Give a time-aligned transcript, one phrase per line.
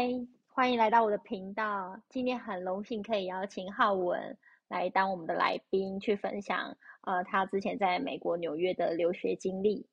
[0.00, 0.08] 嗨，
[0.46, 2.00] 欢迎来到我的频道。
[2.08, 4.38] 今天很荣幸可以邀请浩文
[4.68, 9.84] 来当我们的来宾，去分享呃他之前在美国纽约的留学经历。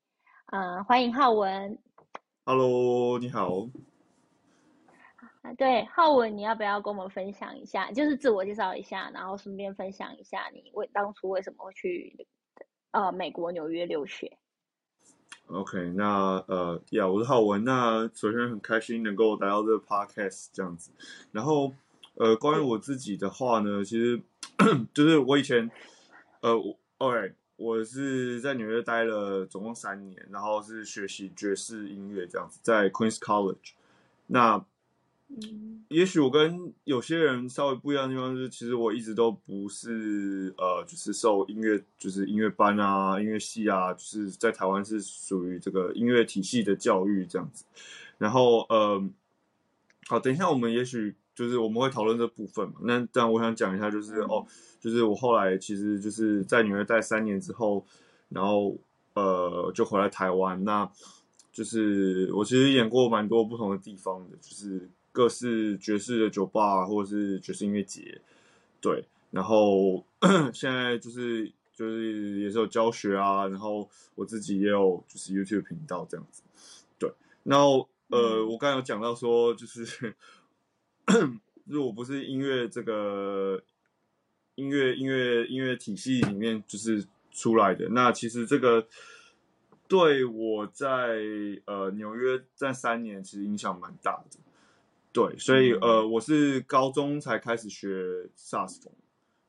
[0.52, 1.76] 呃，欢迎浩文。
[2.46, 3.68] Hello，你好。
[5.41, 7.91] 啊，对，浩文，你要不要跟我们分享一下？
[7.91, 12.27] 就是自我介绍一下，然后顺便分享一下你为当初为什么会去
[12.91, 14.38] 呃美国纽约留学。
[15.48, 17.63] OK，那呃，呀，我是浩文。
[17.63, 20.90] 那首先很开心能够来到这个 Podcast 这样子。
[21.31, 21.71] 然后
[22.16, 24.20] 呃，关于我自己的话呢，其实
[24.91, 25.70] 就是我以前
[26.41, 33.74] 呃我 OK，我是在纽约待了总共三年，然后是学习爵士音乐这样子，在 Queen's College。
[34.27, 34.65] 那
[35.90, 47.65] 也许我跟有些人稍微不一样的地方，就是其实我一直都不是呃，就是受音乐就是音乐班啊、音乐系啊，就是在台湾是属于这个音乐体系的教育这样子。
[48.18, 49.03] 然后呃，
[50.07, 52.76] 好，等一下我们也许就是我们会讨论这部分嘛。
[52.84, 54.46] 那这样我想讲一下，就是哦，
[54.79, 57.85] 就是我后来其实就是在纽约待三年之后，
[58.29, 58.77] 然后
[59.13, 60.63] 呃就回来台湾。
[60.63, 60.90] 那
[61.51, 64.90] 就是我其实演过蛮多不同的地方的，就是。
[65.16, 68.19] 各式爵士的酒吧，或者是爵士音乐节，
[68.81, 70.06] 对，然后
[70.53, 76.44] 现在就是就是也是有教学啊，然后我自己也有就是 YouTube 频道这样子，
[77.00, 77.09] 对，
[77.44, 80.13] 然后呃，我刚才有讲到说，就是
[81.63, 83.63] 如果不是音乐这个
[84.56, 88.86] 音乐音乐音乐体系里面就是出来的，那其实这个
[89.88, 91.22] 对我在
[91.63, 94.40] 呃纽约这三年其实影响蛮大的。
[95.16, 98.06] 对，所以呃，我是高中才开始学
[98.36, 98.92] 萨斯风，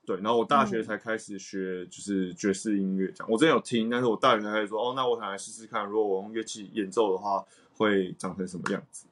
[0.06, 3.28] 对，然后我大学才开始学就是爵士音乐这样。
[3.28, 7.44] 我之前有听，但是我大学才开始说，哦，那我想来试试看，如果我用乐器演奏的话，
[7.76, 9.06] 会长成什么样子？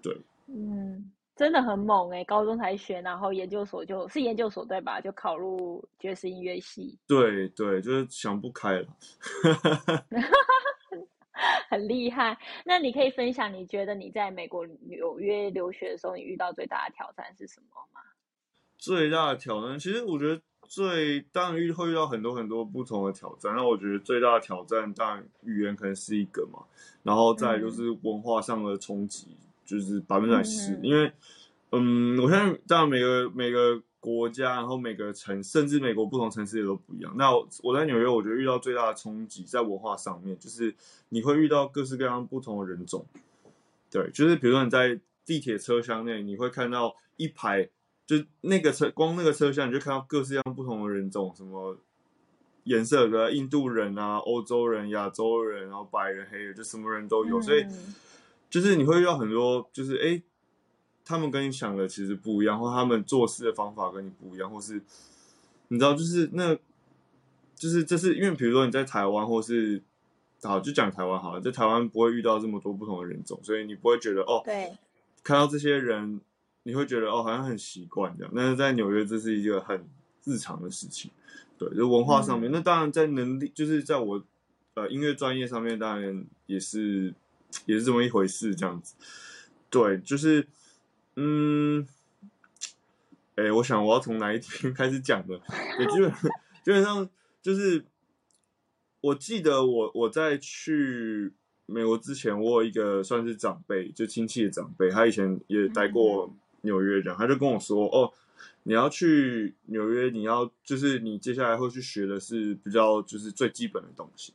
[0.00, 5.02] 对，嗯，真的很猛哎，高中才学，然后研究所就是研究所对吧？
[5.02, 6.96] 就考入爵士音乐系。
[7.06, 8.86] 对对，就是想不开了。
[11.68, 18.00] 很厉害，那你可以分享你觉得你在美国纽约留学的时候，你遇到最大的挑战是什么吗？
[18.76, 23.54] 最大的挑战，其实我觉得最当然遇会遇到很多很多不同的挑战。
[23.56, 26.60] 那我觉得最大的挑战，当然语言可能是一个嘛，
[27.02, 31.12] 然后再就是文化上的冲击，就是百分之百是，因为
[31.72, 33.82] 嗯，我现在当然每个每个。
[34.00, 37.12] 国家，然后每个城，甚至美国不同城市也都不一样。
[37.16, 37.30] 那
[37.62, 40.74] 我在纽约，我觉得遇到最大的冲击在文化上面，就是
[41.08, 43.04] 你会遇到各式各样不同的人种。
[43.90, 47.68] 对，就是比如说你在地铁车厢内，你会看到一排，
[48.06, 51.76] 就那个车光那个车厢，你就看到各式各样不同的人种，什么
[52.64, 57.40] 颜色的，印度人啊，欧洲人、亚洲人，然后白人、黑人，就什么人都有。
[57.42, 57.66] 所以
[58.48, 60.22] 就是你会遇到很多，就是哎。
[61.08, 64.74] 他们跟你想的其实不一样，或他们做事的方法跟你不一样，或是
[65.68, 66.54] 你知道，就是那，
[67.56, 69.82] 就是这是因为，比如说你在台湾，或是
[70.42, 74.76] 好就讲台湾好了，在台湾不会遇到这么多不同的人种，所以你不会觉得哦，对，
[75.24, 76.20] 看到这些人，
[76.64, 78.30] 你会觉得哦，好像很习惯这样。
[78.36, 79.88] 但是在纽约，这是一个很
[80.24, 81.10] 日常的事情，
[81.56, 82.52] 对，就文化上面。
[82.52, 84.22] 那当然在能力，就是在我
[84.74, 87.14] 呃音乐专业上面，当然也是
[87.64, 88.94] 也是这么一回事，这样子，
[89.70, 90.46] 对，就是。
[91.20, 91.84] 嗯，
[93.34, 95.34] 哎，我想我要从哪一天 开始讲的？
[95.80, 96.12] 也基本
[96.62, 97.10] 基本上
[97.42, 97.84] 就是，
[99.00, 101.32] 我记得我我在去
[101.66, 108.12] 美国之前，我有一个算是长辈，就亲戚的长辈，他以前也待过纽约，这样他就跟我说：“哦，
[108.62, 114.32] 你要去纽约，你要就是你接下来会去学的是比较就是最基本的东西。”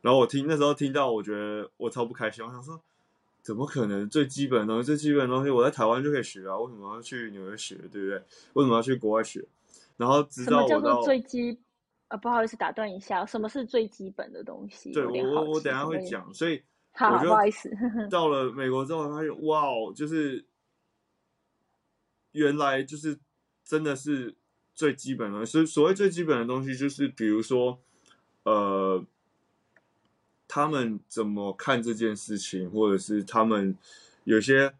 [0.00, 2.80] 然后我听那时候听到，我觉得我超不开心，我想说。
[3.42, 4.08] 怎么可能？
[4.08, 6.56] 最基本的东西，最基本的东西，我在台湾就可以学啊！
[6.58, 7.74] 为什么要去纽约学？
[7.90, 8.22] 对不对？
[8.54, 9.44] 为什么要去国外学？
[9.96, 11.58] 然后直到我叫做最基
[12.06, 14.92] 啊，不好意思打断一下，什么是最基本的东西？
[14.92, 16.62] 对我我我等下会讲，所以
[16.92, 17.68] 好不好意思。
[18.08, 20.44] 到了美国之后，发现哇哦，就是
[22.30, 23.18] 原来就是
[23.64, 24.36] 真的是
[24.72, 27.80] 最基本的，所以所谓最基本的东西，就是比如说
[28.44, 29.04] 呃。
[30.54, 33.74] 他们怎么看这件事情，或者是他们
[34.24, 34.70] 有些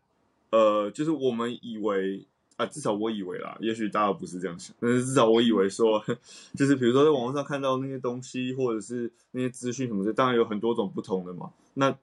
[0.51, 2.27] 呃，就是我们以为
[2.59, 6.05] 啊，至少我以为啦，也许大家不是这样想，但是至少我以为说，
[6.55, 11.51] 就是比如说在网络上看到那些东西，或者是那些资讯什么的，当然有很多种不同的嘛。
[11.73, 11.97] 那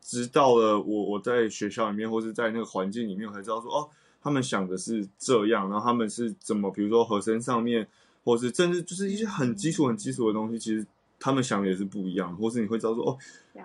[0.00, 3.88] 直到了我我在学校里面，或是在那个环境里面，我才知道说，哦，
[4.20, 7.86] 他们想的是这样，然后他们是怎么，比如说和声上面，
[8.24, 10.84] 或是甚至就是一些很基础、很基础的东西，其实。
[11.22, 13.18] 他们想的也是不一样，或是你会知道说哦，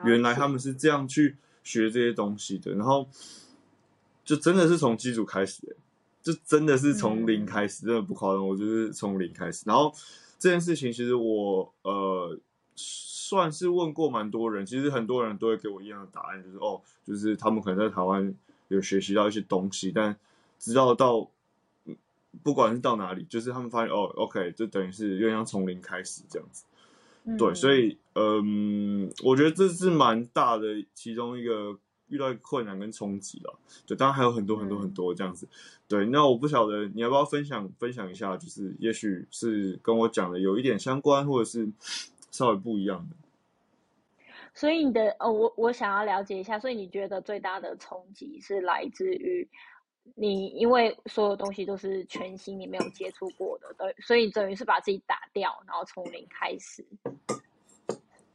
[0.06, 2.72] 原来他们是这样去学这些东西的。
[2.76, 3.10] 然后，
[4.24, 5.76] 就真的是从基础开始、欸，
[6.22, 9.64] 就真的是从零嗯开始，真的不夸张，我就是从零开始。
[9.66, 9.92] 然后
[10.38, 12.38] 这件事情其实我呃
[12.76, 18.32] 算是问过蛮多人，其实很多人都会给我一样的答案，就是哦，就是他们可能在台湾
[18.68, 20.16] 有学习到一些东西，但
[20.60, 21.28] 直到到
[21.86, 21.98] 嗯
[22.44, 26.64] 不管是到哪里，就是他们发现哦，OK，就等于是有点像从零开始这样子。
[27.36, 31.78] 对，所以以嗯，我觉得这是蛮大的其中一个
[32.08, 33.60] 遇到困难跟冲击了。
[33.86, 35.48] 对，当然还有很多很多嗯很多这样子。
[35.88, 41.70] 对，那我不晓得你要不要分享分享一下，就是也许是跟我讲的有一点相关，或者是
[42.32, 43.16] 稍微不一样的。
[44.54, 49.48] 所以你的哦，我我想要了解一下，所以你觉得最大的冲击是来自于
[50.16, 56.86] 你，因为所有东西都是全新，你没有接触过的，对，所以等于是把自己打掉，然后从零开始，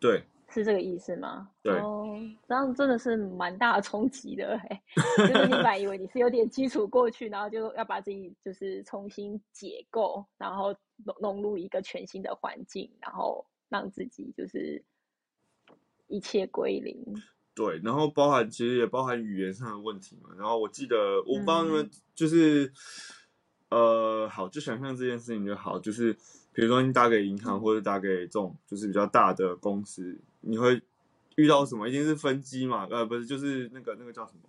[0.01, 1.51] 对，是这个意思吗？
[1.63, 2.07] 对哦，
[2.47, 4.83] 这样真的是蛮大的冲击的哎，
[5.19, 14.85] 就是你本来以为你是有点基础过去，然后就要把自己就是重新解构，然后融融入一个全新的环境，然后让自己就是
[16.09, 16.97] 一切归零。
[17.55, 20.31] 对，然后包含其实也包含语言上的问题嘛。
[20.39, 22.73] 然后我记得我不知道你们嗯就是、
[23.69, 26.15] 呃，好，就想象这件事情就好，就是
[26.53, 30.81] 比如说你打给银行或者打给这种就是比较大的公司，你会
[31.37, 31.89] 遇到什么？
[31.89, 34.41] 一定是分机嘛，呃，不是，就是那个那个叫什么？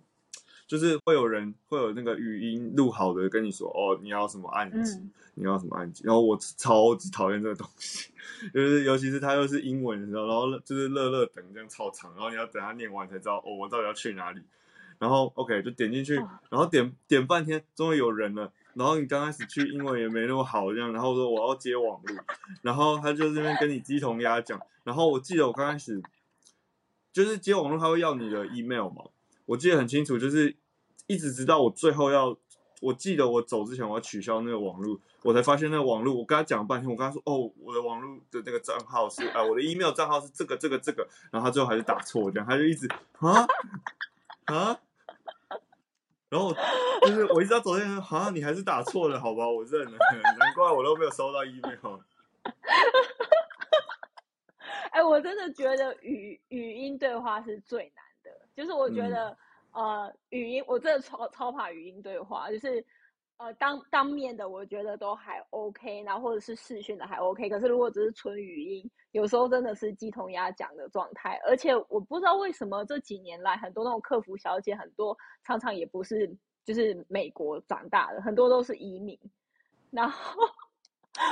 [0.74, 8.10] 就是会有人会有那个语音录好的跟你说，哦，你要什么按键，嗯你要什么按键，然后我超级讨厌这个东西，
[8.52, 14.42] 就是尤其是它又是英文的时候，然后就是乐乐等这样超长，然后你要等它念完才知道哦，我到底要去哪里。
[14.98, 18.50] 然后 OK 就点进去哦，然后点点半天，终于有人了。
[18.74, 22.16] 然后你刚开始去英文也没那么好，这样，然后说我要接网络，
[22.62, 24.60] 然后他就这边跟你鸡同鸭讲。
[24.82, 26.02] 然后我记得我刚开始
[27.12, 29.04] 就是接网络，他会要你的 email 嘛，
[29.46, 30.54] 我记得很清楚，就是
[31.06, 32.36] 一直直到我最后要，
[32.80, 43.46] 我记得我走之前我要取消那个网路，我才发现那个网路，我跟他讲了半天，我跟他说哦，我的网络的那个账号是啊、我的 email 账号是这个这个这个，然后他最后还是打错，这样他就一直啊
[44.46, 44.78] 啊，
[46.28, 46.54] 然后
[47.02, 49.98] 就是我一直到昨天说啊，你还是打错了，好吧，我认了，
[50.38, 52.00] 难怪我都没有收到 email。
[54.90, 59.10] 哎、我真的觉得语语音对话是最难的，就是我觉嗯。
[59.10, 59.36] 得、
[59.74, 62.84] 呃语音，我真的超超怕语音对话，就是
[63.36, 76.34] 呃当当面的我觉得都还 OK，然后或者是视讯的还 OK，可是如果只是纯语音，有时候真的是鸡同鸭讲的状态，而且我不知道为什么这几年来很多那种客服小姐，很多常常也不是
[76.64, 79.18] 就是美国长大的，很多都是移民，
[79.90, 80.40] 然后。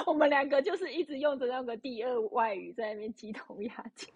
[0.06, 4.08] 我们两个就是一直用着那个第二外语在那边鸡同鸭讲。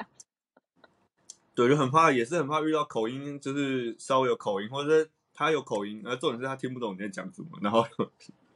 [1.56, 7.82] 对，就很怕，也是很怕遇到口音，就是稍微有口音，或者是他有口音，而重点是他听不懂你在讲什么，然后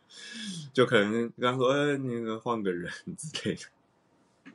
[0.75, 4.53] 就可能跟他说：“哎、那个换个人之类的。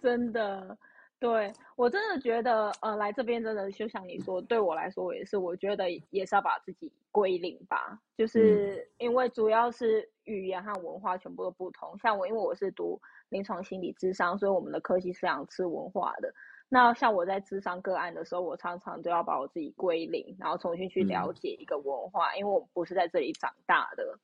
[0.00, 0.78] 真的，
[1.18, 11.98] 对我真的觉得，呃，来这边真的就像你说，对我来说我也是，我觉得也是要把自己归零吧，就是因为主要是语言和文化全部都不同。
[11.98, 16.32] 像我，因为我是读临床心理智商，所以我们的科系是非常吃文化的。
[16.72, 24.18] 那像我在智商个案的时候，我常常都要把我自己归零，然后重新去了嗯解一个文化，因为我不是在这里长大的，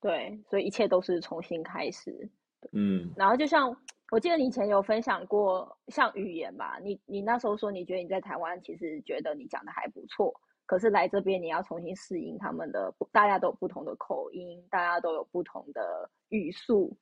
[0.00, 2.30] 对，所以一切都是重新开始。”
[2.72, 3.74] 嗯，然后就像
[4.10, 10.32] 我记得你以前有分享过，像语言吧，你你那时候说你觉得你在台湾其实觉得你讲的还不错，
[10.66, 16.96] 可是来这边你要重新适应他们的，大家都有不同的口音，大家都有不同的语速。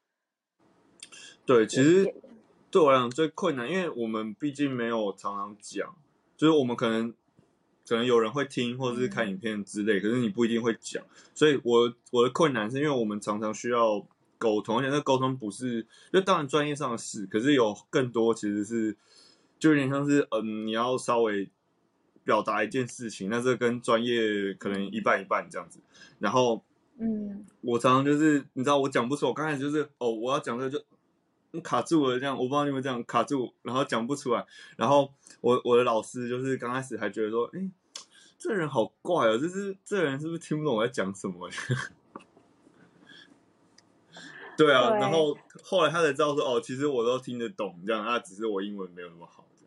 [1.45, 2.14] 对，其实也
[2.71, 5.95] 对我来讲最困难，因为我们毕竟没有常常讲，
[6.37, 7.15] 就是我们可能
[7.89, 9.31] 可能有人会听或者是看嗯。
[9.31, 11.03] 影片之类，可是你不一定会讲，
[11.35, 14.07] 所以我我的困难是因为我们常常需要
[14.37, 18.97] 沟通，而且那沟通不是，就当然专业上的事，可是有更多其实是
[19.59, 21.49] 就有点像是嗯，你要稍微
[22.23, 25.81] 表达一件事情，那这跟专业可能一半一半这样子，
[26.19, 26.63] 然后。
[27.01, 27.47] 嗯。
[27.61, 30.98] 我常常就是你知道我讲不出，我刚开始就是哦，我要讲这个就嗯
[31.62, 34.47] 卡住了这样，我不知道你们这样卡住，然后讲不出来。
[34.76, 37.71] 然后我我的老师就是刚开始还觉得说，哎、
[38.38, 41.49] 这人好怪哦，就是这人是不是听不懂我在讲什么？
[44.59, 49.64] 对啊，对然后后来他才知道说，哦，其实我都听得懂这样，啊，只是我英文没有那么好这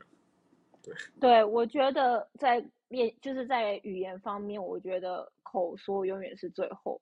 [0.91, 0.99] 样。
[1.19, 7.01] 对，我觉得在练就是在语言方面，我觉得口说永远是最后，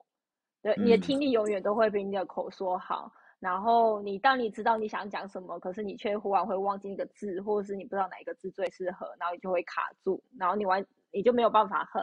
[0.62, 3.12] 对，你的嗯听力永远都会比你的口说好。
[3.40, 12.02] 然后你当你知道你想讲什么，可是你却忽然会忘记那个字，或者是你不知道哪一个字最适合，然后你就会卡住，然后你完你就没有办法很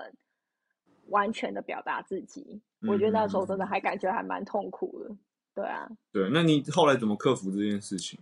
[1.09, 2.61] 完全的表达自己。
[2.87, 5.16] 我觉得那时候真的还感觉还蛮痛苦的。
[5.55, 8.19] 对啊，对，那你后来怎么克服这件事情？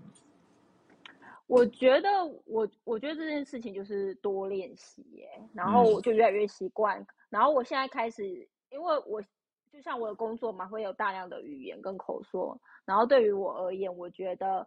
[1.47, 2.09] 我觉得
[2.47, 7.06] 我我觉得这件事情就是多练习耶，然后我就越来越习惯。
[7.28, 8.26] 然后我现在开始，
[8.71, 9.23] 因为我
[9.75, 12.57] 就像我的工作嘛，会有大量的语言跟口说。
[12.85, 14.64] 然后对于我而言，我觉得，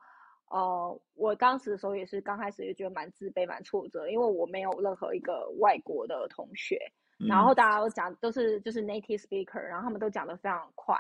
[0.50, 6.78] 呃，我当时的时候也是刚开始也觉得蛮自卑、蛮挫折，因为我没有任何一个外国的同学，
[7.18, 10.94] 然后大家都讲都是就是 native speaker，然后他们都讲的非常快。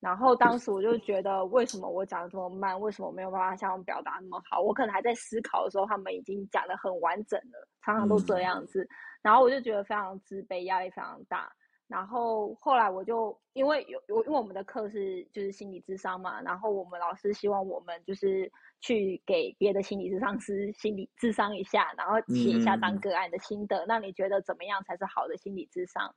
[0.00, 2.80] 然后当时我就觉得，为什么我讲的这么慢？
[2.80, 4.60] 为什么没有办法像表达那么好？
[4.60, 8.88] 我可能还在思考的时候，他们已经讲的很完整了，常常都这样子。
[9.20, 11.52] 然后我就觉得非常自卑，压力非常大。
[11.88, 23.84] 然后后来我就因为有我因为我们的课是就是心理智商嘛，然后我们老师希望我们就是去给别的心理智商师心理智商一下，然后写一下当个案的心得。
[23.86, 26.14] 那你觉得怎么样才是好的心理智商？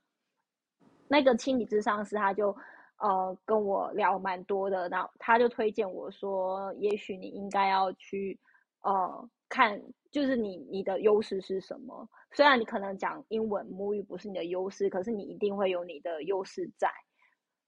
[1.08, 2.56] 那个心理智商师他就。
[2.98, 8.40] 呃，跟我聊蛮多的，然后他就推荐我说，也许你应该要去，
[8.80, 9.78] 呃，看，
[10.16, 12.08] 就是你你的优势是什么。
[12.32, 16.90] 虽然你可能讲英文母语不是你的优势，可是你一定会有你的优势在。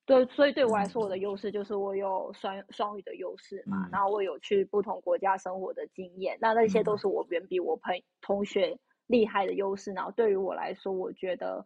[0.06, 8.78] 对，所以对我来说，我的优势就是我有双双语的优势嘛，然后我有去不同国家生活的经验，那那些都是我远比我朋同学
[9.08, 9.92] 厉害的优势。
[9.92, 11.62] 然后对于我来说，我觉得，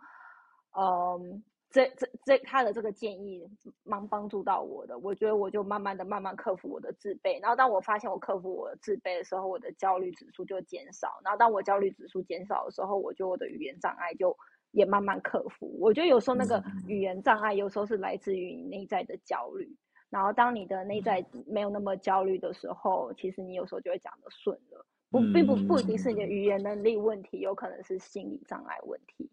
[0.76, 1.44] 嗯。
[1.72, 3.42] 这这这他的这个建议
[3.82, 14.36] 蛮帮助到我的，我觉得我就慢慢的慢慢克服我的自卑，然后当我发现我克服我的自卑的时候，我的焦虑指数就减少，然后当我焦虑指数减少的时候，我觉得我的语言障碍就
[14.72, 15.74] 也慢慢克服。
[15.80, 19.74] 我觉得有时候那个语言障碍有时候是来自于你内在的焦虑，
[20.10, 29.30] 然后当你的内在没有那么焦虑的时候，其实你有时候就会讲的顺了，不并不不一定是你的语言能力问题，有可能是心理障碍问题，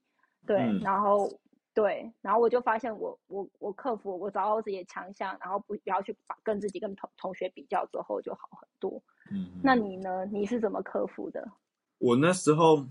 [0.48, 1.30] 对，然后。
[1.72, 9.02] 对，然后我就发现我我我克服，我找到自己的强项，然后不不要去把跟自己跟同同学比较之后就好很多。
[9.32, 10.26] 嗯，那你呢？
[10.26, 11.48] 你是怎么克服的？
[12.00, 12.86] 我那时候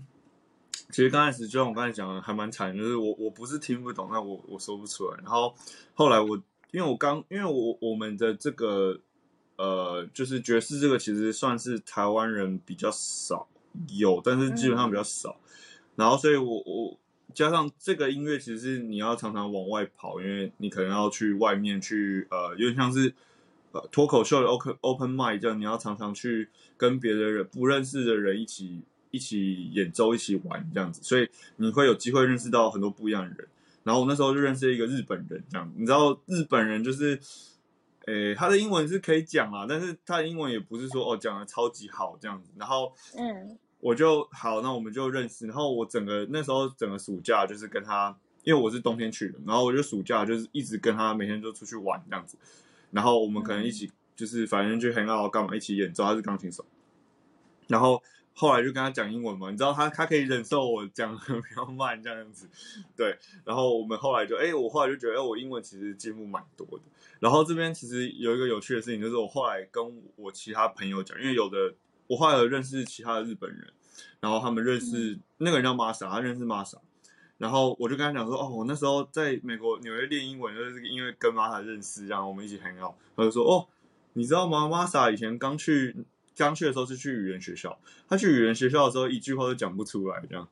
[0.71, 5.17] 其实刚开始就像我刚才讲的，还蛮惨，就是我我不是听不懂，那我我说不出来。
[5.17, 5.53] 然后
[5.93, 8.99] 后来我因为我刚因为我我们的这个
[9.57, 13.47] 呃，就是爵士这个其实算是台湾人比较少
[13.89, 15.35] 有，但是基本上比较少。
[15.95, 16.97] 然后所以我我。
[17.33, 23.13] 加上这个音乐，其实是你要常常往外跑，因为你可能要去外面去，呃，有点像是
[23.71, 28.81] 呃脱口秀的 open open m i d 这样，你要常常去跟别的人不认识的人一起
[29.11, 33.47] 一起演奏、一起玩这样子，所以你会有机会认识到很多不一样的人。
[33.83, 37.19] 然后我那时候就认识一个日本人，这样你知道日本人就是，
[38.05, 42.49] 诶，他的英文是可以讲啊，但是他的英文也不是说哦讲的超级好这样子。
[42.57, 43.57] 然后嗯。
[43.81, 45.47] 我就好，那我们就认识。
[45.47, 52.37] 然后我整个那时候整个暑假就是跟他，因为我是冬天去的，然后我就暑假就是一直跟他每天都出去玩这样子。
[52.91, 56.03] 然后我们可能一起就是反正就很好干嘛，一起演奏。
[56.03, 56.65] 他是钢琴手。
[57.67, 62.49] 然后后来就跟他讲英文嘛，你知道他他可以忍受我讲的比较慢这样子，
[62.97, 63.17] 对。
[63.45, 66.83] 然后我们后来就哎，我后来就觉得哎，我英文其实进步蛮多的。
[67.21, 71.73] 然后这边其实有一个有趣的事情，就是我后来跟我其他朋友讲，因为有的。
[72.09, 73.67] 我后来有认识其他的日本人，
[74.19, 76.79] 然后他们认识那个人叫 Masa，他认识 Masa，
[77.37, 82.97] 然后我就跟他讲说，哦，我那时候在美国纽约练英文，就是因为跟 Masa 认识，然后我们一起很好。
[83.15, 83.67] 他就说，哦，
[84.13, 85.95] 你知道吗？Masa 以前刚去
[86.35, 90.49] 刚去的时候是去语言学校，他去语言学校的时候一句话都讲不出来，这样。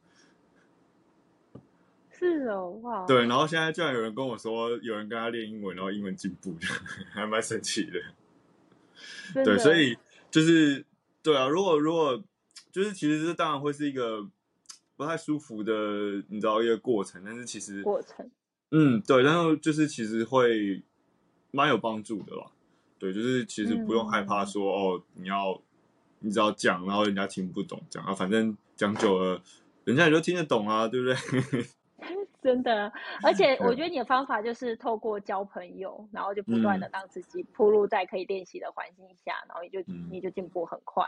[2.11, 3.03] 是哦，哇。
[3.07, 6.55] 对，然后现在居然有人跟我说，有人跟他练英文，然后英文进步，
[7.11, 9.43] 还蛮神奇的。
[9.43, 9.97] 对，所以
[10.29, 10.85] 就是。
[11.27, 12.23] 对啊，如果如果
[12.71, 14.25] 就是其实这当然会是一个
[14.95, 15.73] 不太舒服的，
[16.29, 18.31] 你知道一个过程，但是其实过程，
[18.71, 20.81] 嗯，对，然后就是其实会
[21.51, 22.53] 蛮有帮助的吧？
[22.97, 25.61] 对，就是其实不用害怕说哦，你要
[26.19, 29.43] 你只要讲，然后人家听不懂，讲啊，反正讲久了，
[29.83, 31.67] 人家也就听得懂啊，对不对？
[32.47, 32.89] 真的，
[33.23, 41.03] 而且我觉得你的方法就是透过交朋友，然后就不断的让自己铺路在可以练习的环境下，然后你就你就进步很快。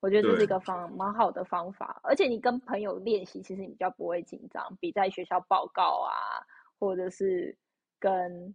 [0.00, 6.42] 我觉得这是一个方蛮好的方法，而且你跟朋友练习，其实你比较不会紧张，比在学校报告啊，
[6.80, 7.56] 或者是
[8.00, 8.52] 跟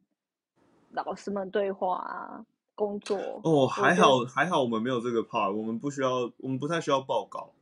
[0.92, 3.18] 老师们对话啊，工作。
[3.46, 7.54] 哦，还好还好，我们没有这个 part，我们不需要，我们不太需要报告。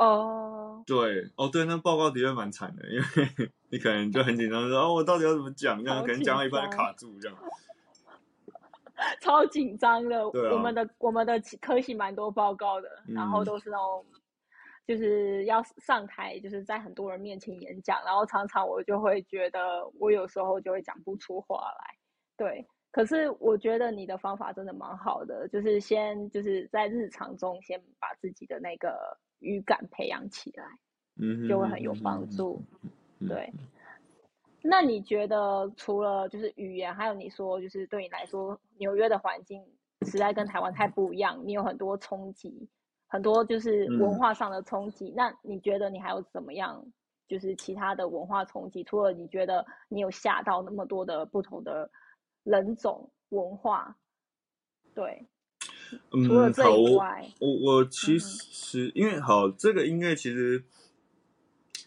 [0.00, 3.04] 哦，对，哦对，那报告的确蛮惨的，因为
[3.68, 5.84] 你可能就很紧张，说哦，我到底要怎么讲？
[5.84, 7.36] 这样可能讲到一半就卡住，这样，
[9.20, 10.26] 超紧张的。
[10.26, 14.06] 我们的我们的科系蛮多报告的，然后都是那种
[14.86, 21.94] 就是要上台，就是在很多人面前演讲，然后常常我就会觉得我有时候就会讲不出话来，
[22.38, 22.66] 对。
[22.90, 30.64] 可是我觉得你的方法真的蛮好的，就是先就是在日常中先把自己的那个语感培养起来，
[31.20, 32.62] 嗯，就会很有帮助。
[33.28, 33.52] 对。
[34.62, 39.64] 那你觉得除了就是语言，还有你说就是对你来说纽约的环境
[40.02, 42.68] 实在跟台湾太不一样，你有很多冲击，
[43.08, 45.12] 很多就是文化上的冲击。
[45.16, 46.84] 那你觉得你还有怎么样？
[47.26, 51.90] 就是其他的文化冲击，除了你觉得你有吓到那么多的不同的。
[52.42, 53.94] 人种文化，
[54.94, 55.28] 对，
[56.10, 60.62] 除了这以外，我我其实因为好这个音乐其实，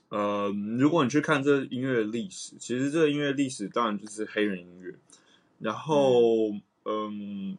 [0.09, 4.95] 呃，如果你去看这音乐的历史，其实这个音乐历史当然就是黑人音乐，
[5.59, 6.51] 然后
[6.85, 7.57] 嗯，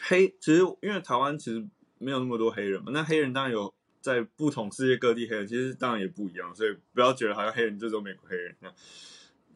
[0.00, 1.66] 黑其实因为台湾其实
[1.98, 8.76] 没有那么多黑人嘛，那黑人当然有在不同世界各地黑人，其实当然也不一样，所以不要觉得好像黑人就是美国黑人那样，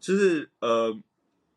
[0.00, 0.98] 就是呃，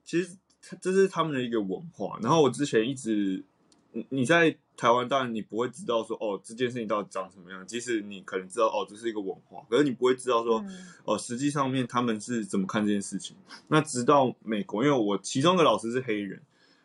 [0.03, 0.37] 其实。
[0.79, 2.19] 这是他们的一个文化。
[2.21, 3.43] 然后我之前一直，
[3.93, 7.65] 你你在台湾，当然你不会知道说哦这件事情到底长什么样。
[7.67, 10.63] 即使你可能知道哦这是一个文化，可是你不会知道说
[11.03, 13.35] 哦实际上面他们是怎么看这件事情。
[13.67, 16.41] 那直到美国，因为我其中一个老师是黑人，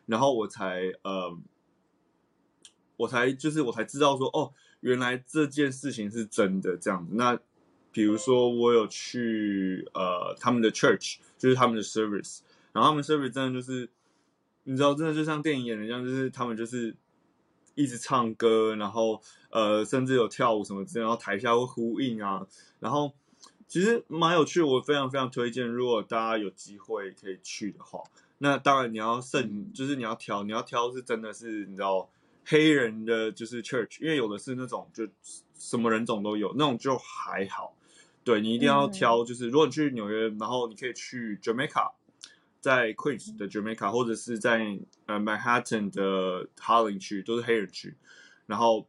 [0.07, 1.37] 然后我才呃，
[2.97, 7.15] 我才就是我才知道说哦原来这件事情是真的这样子。
[7.15, 7.39] 那
[7.93, 12.41] 比如说我有去呃他们的 church，就是他们的 service。
[12.73, 13.89] 然后他们 service 真的就是，
[14.69, 16.97] 你知道，真的就像电影演的一样，就是他们就是
[17.77, 22.45] 一直唱歌，然后呃，甚至有跳舞什么之类，然后台下会呼应啊，
[22.81, 23.13] 然后
[23.69, 28.03] 其实蛮有趣，我非常非常推荐，如果大家有机会可以去的话，
[28.39, 32.11] 那当然你要慎，就是你要挑，你要挑是真的是你知道
[32.45, 35.07] 黑人的就是 church，因为有的是那种就
[35.57, 37.77] 什么人种都有，那种就还好，
[38.25, 41.93] 对你一定要挑，就是如果你去纽约，然后你可以去 Jamaica。
[42.67, 44.77] 在 Queens 的 Jamaica，或者是在
[45.07, 47.95] 呃 Manhattan 的 Harlem 区，都是黑人区，
[48.47, 48.89] 然后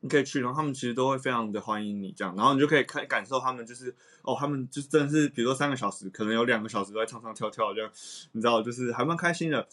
[0.00, 7.92] 你可以去，然后他们其实都会非常的欢迎你这样，然后你就可以看感受他们就是哦，他们就真的是，比如说三个小时，可能有两个小时都在唱唱跳跳这样，
[8.32, 9.68] 你知道，就是还蛮开心的，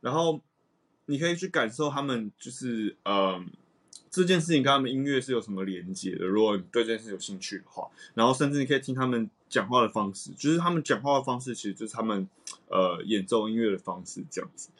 [0.00, 0.40] 然后
[1.06, 3.44] 你可以去感受他们就是呃。
[4.14, 6.26] 这件事情跟他们音乐是有什么连接的？
[6.26, 12.26] 如果你对这件事有兴趣的话，然后甚至你可以听他们讲话的方式，就是他们讲话的方式，其实就是他们
[12.68, 14.70] 呃演奏音乐的方式这样子。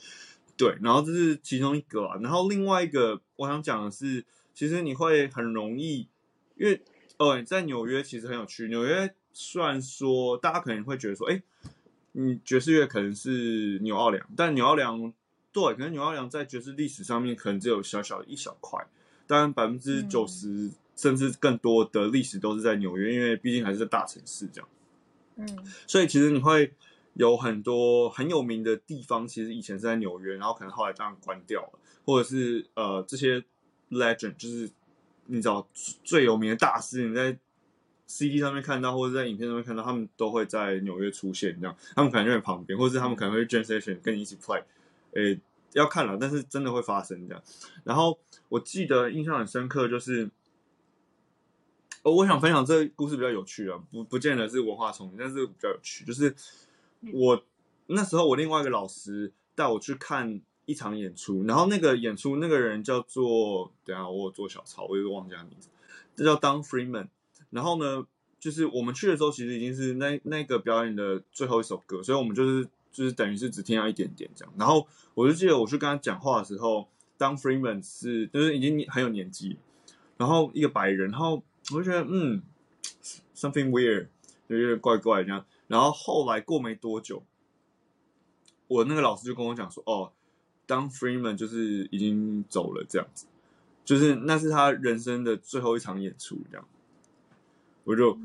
[0.57, 2.09] 对，然后这是其中一个。
[2.23, 6.09] 然后另外一个我想讲的是，其实你会很容易，
[6.57, 6.81] 因为
[7.19, 8.69] 哦，在纽约其实很有趣。
[8.69, 11.43] 纽约虽然说大家可能会觉得说，哎，
[12.15, 15.13] 嗯，爵士乐可能是纽奥良，但纽奥良
[15.53, 18.87] 对，可能纽奥良在爵士历史上面可能只有小小的一小块。
[19.27, 20.71] 当然，百分之九十
[21.03, 24.69] 甚至更多的历史都是在纽约，因为毕竟还是在大城市这样。
[25.35, 25.49] 嗯，
[25.85, 26.73] 所以其实你会
[27.15, 33.43] 有很多很有名的地方，其实以前是在纽约，然后可能后来这样关掉了，或者是呃这些
[33.91, 34.71] legend，就是
[35.27, 35.67] 你知道
[36.05, 37.37] 最有名的大师，你在
[38.07, 44.63] CD 上面看到，或者在影片上面看到，他们都会在纽约出现，这样，他们可能就在旁边，或者是他们可能会 j a s t i o n 跟你一起 play，
[45.15, 45.41] 诶。
[45.75, 47.43] 要看了，但是真的会发生这样。
[47.83, 48.19] 然后
[48.51, 50.29] 我记得印象很深刻，就是，
[52.03, 56.05] 哦，我想分享这个故事比较有趣啊，不不见得是文化冲击，但是比较有趣。
[56.05, 56.35] 就是
[57.13, 57.45] 我
[57.87, 65.69] 那时候我另外一个老师带我去看一场演出，然后那个演出那个人叫做，等下我有做小抄，我又忘记他名字，
[66.15, 67.09] 这叫 Don Freeman。
[67.51, 68.07] 然后呢，
[68.41, 72.69] 就是我们去的时候，其实已经是那那个表演的最后一首歌，所以我们就是。
[72.93, 76.87] 就是等于是只听到一点点这样，然后我就记得我去跟他讲话的时候
[77.19, 79.57] ，，Don Freeman 是就是已经很有年纪，
[80.19, 81.43] 然后一个白人，然后
[81.75, 82.43] 我就觉得嗯
[83.35, 84.09] ，something weird，
[84.49, 85.45] 就有点怪怪这样。
[85.67, 87.23] 然后后来过没多久，
[88.69, 90.13] 我那个老师就跟我讲说，哦，
[90.67, 93.27] 当 Freeman 就是已经走了这样子，
[93.85, 96.67] 就是那是他人生的最后一场演出这样，
[97.85, 98.19] 我就。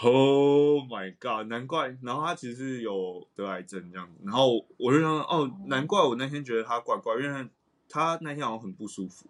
[0.00, 1.48] Oh my god！
[1.48, 7.48] 难怪，然后他其实是有得癌症这样子，然后我就想，哦，难怪我那天觉得他怪怪，因为
[7.88, 9.26] 他那天好像很不舒服。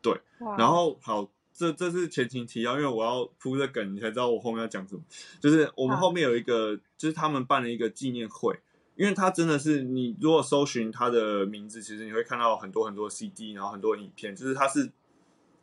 [0.00, 0.18] 对，
[0.56, 5.02] 然后好，这这是前情提要，因为我要铺这梗，你才知道我后面要讲什么。
[5.40, 8.58] 就是我们后面有一个，就是他们办了一个纪念会，
[8.96, 14.90] 因为他真的是，你如果搜寻他的名字，其实你会看到很多很多 CD，然后很多影片，就是他是，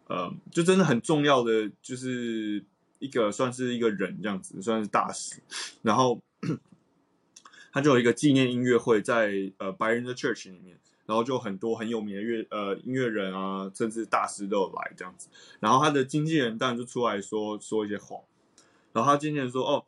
[0.08, 2.64] 呃，就真的很重要的，就是。
[3.00, 5.42] 一个算是一个人这样子，算是大使，
[5.84, 6.22] 然后
[7.72, 10.78] 他就有一个纪念音乐会在呃白人的 church 里面，
[11.10, 15.28] 然后就很多很有名的乐呃音乐人啊，甚至大师都有来这样子。
[15.60, 18.18] 然后他的经纪人当然就出来说说一些话，
[18.94, 19.84] 然后他经纪人说哦，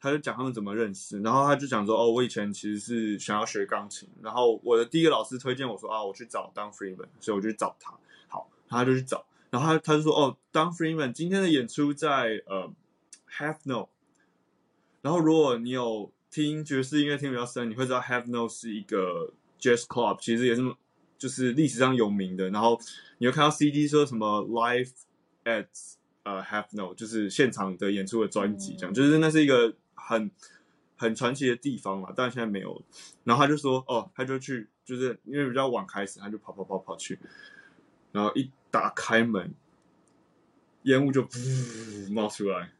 [0.00, 7.92] 他就讲他们怎么认识，然后他就讲说哦，我以前其实是想要学钢琴，然后我的第一个老师推荐我说啊，我去找 Don Freeman，所以我就去找他，
[8.26, 12.68] 好，然后他就去找，然后他他就说哦，Don Freeman 今天的演出在呃
[13.30, 13.86] Half No，
[15.02, 20.74] 然后如果你有听爵士音乐听比较深，你会知道 Have No 是一个 Jazz Club，其实也是
[21.16, 22.50] 就是历史上有名的。
[22.50, 22.78] 然后
[23.18, 24.90] 你会看到 CD 说什么 Live
[25.44, 25.68] at
[26.24, 30.30] 呃 Have No，就是现场的演出的专辑，这样就是那是一个很
[30.96, 32.12] 很传奇的地方嘛。
[32.14, 32.82] 但现在没有了。
[33.22, 37.20] 然后他就说哦，他就去，就是因为比较晚开始，他就跑跑跑跑去，
[38.10, 39.54] 然后一打开门，
[40.82, 42.72] 烟雾就噗冒出来。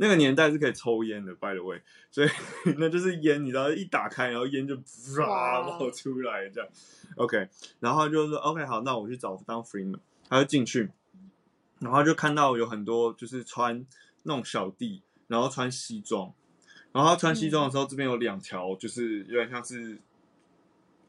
[0.00, 1.80] 那个年代是可以抽烟的，by the way，
[2.10, 2.28] 所以
[2.78, 5.26] 那就是烟，你知道，一打开，然后烟就唰
[5.64, 6.70] 冒出来这样。
[7.16, 7.48] OK，
[7.80, 10.90] 然后就说 OK 好，那我去找当 Freeman，他就进去，
[11.80, 13.84] 然后就看到有很多就是穿
[14.22, 16.32] 那种小弟，然后穿西装，
[16.92, 19.98] 然后他穿西装的时候，这边有两条，就是有点像是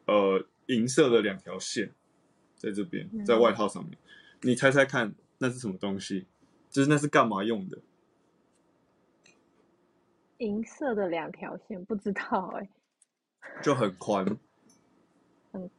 [0.05, 1.93] 呃银色的两条线
[2.55, 3.95] 在这边，在外套上面，
[4.41, 6.25] 你猜猜看那是什么东西？
[6.71, 7.77] 就是那是干嘛用的？
[10.39, 12.69] 银色的两条线，不知道哎，
[13.63, 14.25] 就很宽，
[15.53, 15.69] 嗯，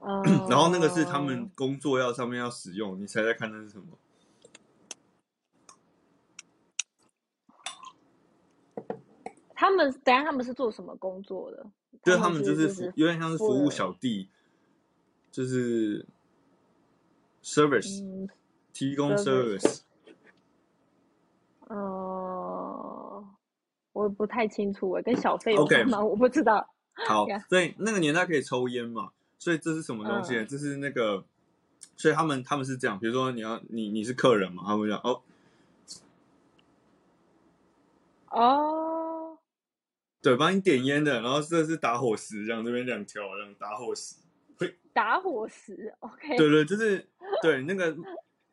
[0.48, 3.98] 然后那个是他们工作要上面要使用，你猜猜看那是什么？
[9.54, 11.66] 他们等下他们是做什么工作的？
[12.02, 14.30] 就是他们就是服有点像是服务小弟，
[15.30, 16.06] 就是
[17.42, 18.26] service
[18.72, 19.82] 提供 service，
[21.68, 22.89] 呃，
[24.00, 25.98] 我不太清楚我，跟小费有关吗？
[26.04, 26.66] 我不知道。
[27.06, 29.10] 好，所以那个年代可以抽烟嘛？
[29.38, 30.44] 所以这是什么东西？
[30.44, 31.24] 这是那个，
[31.96, 35.22] 所以他们他们是这样，比如说你要你你是客人嘛，他们讲哦
[38.30, 39.38] 哦，
[40.20, 44.16] 对，帮你点烟的，然后这是打火石，这样这边两条，这样打火石，
[44.92, 47.08] 打火石，OK，对对，就是
[47.42, 47.96] 对那个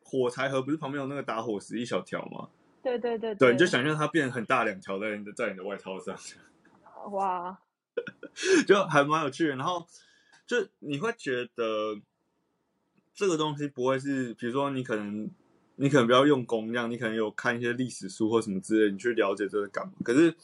[0.02, 2.48] 火柴盒不是旁边有那个打火石一小条吗？
[2.82, 6.16] 对对对，对，你就想象它变很大两条在你的在你的外套上，
[7.12, 7.58] 哇，
[8.66, 9.56] 就还蛮有趣的。
[9.56, 9.86] 然后
[10.46, 12.00] 就你会觉得
[13.14, 15.28] 这个东西不会是，比如说你可能
[15.76, 19.92] 你可能不要用功，这样你可能有看一些历史书或什么之类，你去了解这个干嘛。
[20.04, 20.34] 可是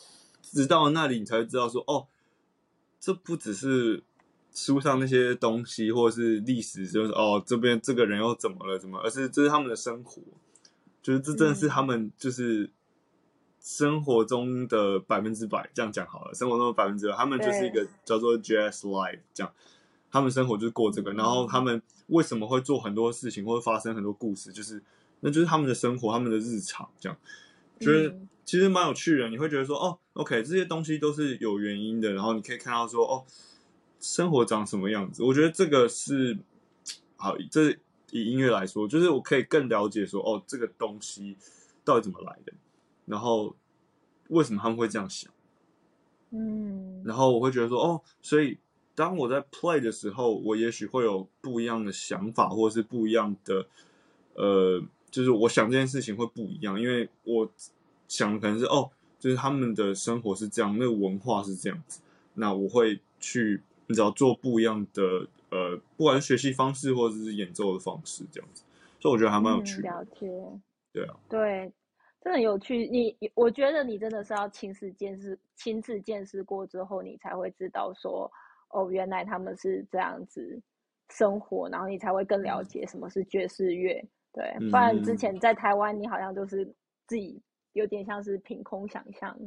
[0.42, 2.06] 直到那里，你才会知道说，哦，
[3.00, 4.02] 这不只是
[4.52, 10.20] 书上那些东西，或者是历史，就是哦这边这个人又怎么了，怎么，而是这是他们的生活。
[11.04, 12.70] 就是这真的是他们就是
[13.60, 16.32] 生活中的百分之百，这样讲好了。
[16.32, 19.52] 生活中的百分之百，他们就是一个叫做 jazz life，这样，
[20.10, 21.12] 他们生活就是过这个。
[21.12, 24.82] 然后他们为什么会做很多事情，或者发生很多故事，就是
[25.20, 27.18] 那就是他们的生活，他们的日常，这样。
[27.78, 32.14] 觉得其实蛮有趣的，你会觉得说，哦，OK，这些东西都是有原因的。
[32.14, 33.24] 然后你可以看到说，哦，
[34.00, 35.22] 生活长什么样子。
[35.22, 36.38] 我觉得这个是
[37.16, 37.76] 好，这。
[38.14, 41.36] 以音乐来说，就是我可以更了解说，哦，这个东西
[41.84, 42.52] 到底怎么来的，
[43.06, 43.56] 然后
[44.28, 45.32] 为什么他们会这样想，
[46.30, 48.56] 嗯，然后我会觉得说，哦，所以
[48.94, 53.66] 当我在 play 的时候，我也许会有不一样的想法，或者是不一样的，
[54.34, 57.50] 呃，就是我想这件事情会不一样，因为我
[58.06, 62.00] 想可能是哦，就是他们的生活是这样，那个文化是这样子，
[62.34, 65.26] 那我会去，你只要做不一样的。
[65.50, 68.64] 呃，不管是学习方式或者是演奏的方式，这样子，
[68.98, 69.80] 所以我觉得还蛮有趣。
[69.82, 70.28] 了解，
[70.92, 71.72] 对啊，对，
[72.20, 72.88] 真的有趣。
[72.88, 78.30] 你，我觉得你真的是要亲自见识、亲自见识过之后，你才会知道说，
[78.70, 80.60] 哦，原来他们是这样子
[81.10, 84.04] 生活，然后你才会更了解什么是爵士乐。
[84.32, 86.64] 对，不然之前在台湾，你好像就是
[87.06, 87.40] 自己
[87.74, 89.38] 有点像是凭空想象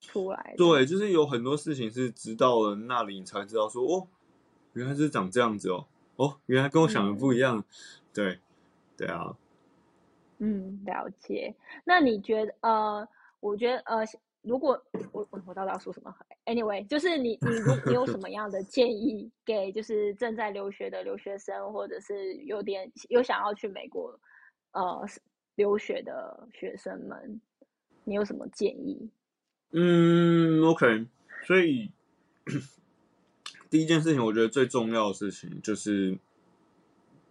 [0.00, 0.54] 出来。
[0.56, 4.06] 对，就是有很多事情是直到了那里，你才知道说，哦。
[4.74, 7.64] 原来是长这样子哦，哦，原来跟我想的不一样，
[8.12, 8.38] 对，
[8.96, 9.36] 对啊，
[10.38, 11.54] 嗯，了解。
[11.84, 13.08] 那你觉得，呃，
[13.40, 14.04] 我觉得，呃，
[14.42, 14.82] 如果
[15.12, 16.14] 我我我到底要说什么
[16.46, 24.18] ？Anyway，就是你你如你有什么样的 建议给就是正在留学的留学生，或者是有点有想要去美国
[24.72, 25.06] 呃
[25.54, 27.40] 留学的学生们，
[28.04, 29.08] 你有什么建议？
[29.72, 31.06] 嗯，OK，
[31.46, 31.90] 所以。
[33.72, 36.18] 第一件事情，我觉得最重要的事情就是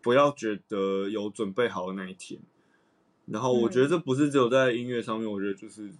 [0.01, 2.41] 不要觉得有准备好的那一天。
[3.27, 5.91] 然后，我觉得这不是只有在音乐上面，我觉得就是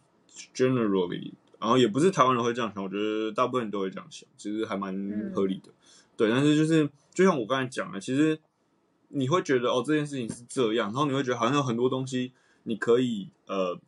[0.56, 5.70] generally，然后也不是台湾人会这样想，我觉得大部分人都会这样想，其实还蛮合理的。
[6.18, 8.40] 对，但是就是就像我刚才讲的，其实
[9.10, 13.80] 你会觉得哦这件事情是这样，然后你会觉得好像有很多东西你可以呃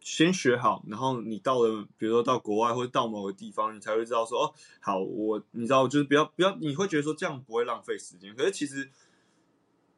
[0.00, 8.90] 先学好，然后你到了比如说到国外或者到某个地方，你才会知道说哦好我你知道就是不要不要你会觉得说这样不会浪费时间，可是其实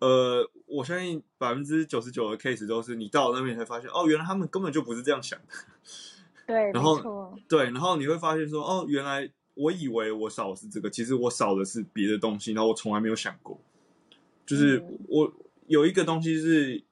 [0.00, 5.46] 呃我相信百分之九十九的 case 都是你到了那边才发现哦原来他们根本就不是这样想的。
[6.46, 9.30] 对， 然后对，然后你会发现说哦原来。
[9.54, 13.60] 我以为我少的是这个，其实我少的是别的东西，然后我从来没有想过。
[14.46, 15.30] 就是我
[15.66, 16.82] 有一个东西是，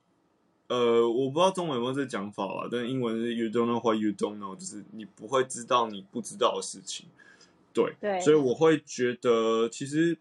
[0.71, 7.07] 呃，我不知道中文有没有这讲法啊，但英文是 you don't know what you don't know，就是你不会知道你不知道的事情。
[7.75, 10.17] 对，对，所以我会觉得其实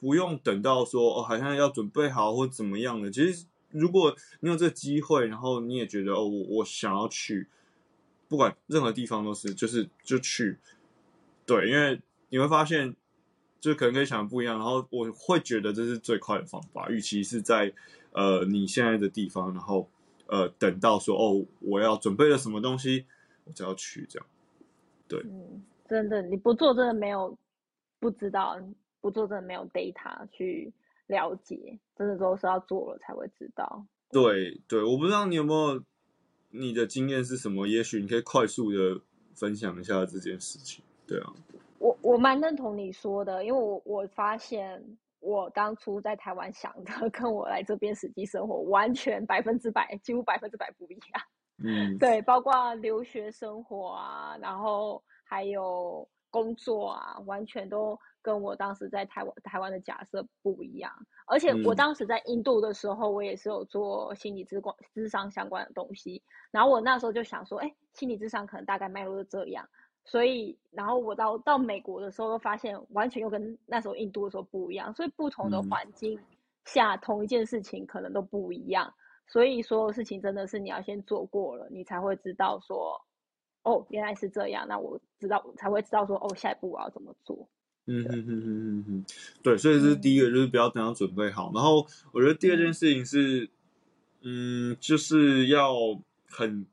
[0.00, 3.10] 不用等到说哦，好像要准备好或怎么样的。
[3.10, 7.46] 其实如果你有这个机会，然后你也觉得哦，我我想要去，
[8.28, 10.56] 不管任何地方都是，就是就去。
[11.44, 12.96] 对，因为你会发现，
[13.60, 17.74] 就可能跟想的不一样，然后我会觉得这是最快的方法，与其是在
[18.16, 19.88] 呃你现在的地方，然后
[20.26, 23.04] 呃等到说哦我要准备了什么东西，
[23.44, 24.26] 我就要去这样。
[25.06, 27.36] 对，嗯，真的你不做真的没有
[28.00, 28.58] 不知道，
[29.00, 30.72] 不做真的没有 data 去
[31.06, 33.86] 了解，真的都是要做了才会知道。
[34.10, 35.82] 对对，我不知道你有没有
[36.50, 39.00] 你的经验是什么，也许你可以快速的
[39.34, 40.82] 分享一下这件事情。
[41.06, 41.32] 对啊，
[41.78, 44.82] 我我蛮认同你说的，因为我我发现
[45.20, 51.22] 我当初在台湾想的， 跟我来这边实际生活完全百分之百，几乎百分之百不一样。
[51.64, 60.92] 嗯，对，包括留学生活啊，然后还有工作啊，完全都跟我当时在台湾台湾的假设不一样。
[61.26, 69.66] 而且我当时在印度的时候，我也是有做心理智光智商相关的东西，然后我那时候就想说，哎，心理智商可能大概脉络是这样。
[70.08, 74.94] 所以，然后我到到美国的时候，又发现完全又跟那时候印度的时候不一样。
[74.94, 76.16] 所以，不同的环境
[76.64, 78.94] 下，同一件事情可能都不一样。
[79.26, 82.96] 所以，所有事情真的是你要先做过了，你才会知道说，
[83.64, 84.64] 哦，原来是这样。
[84.68, 87.36] 那我知道，才会知道说，哦，下一步我要怎么做。
[87.86, 89.04] 嗯哼哼哼哼哼，
[89.42, 89.58] 对。
[89.58, 91.50] 所以这是第一个，就是不要等到准备好。
[91.52, 93.50] 然后，我觉得第二件事情是，
[94.22, 95.74] 嗯，就是要
[96.28, 96.64] 很